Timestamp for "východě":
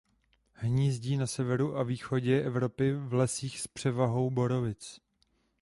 1.83-2.41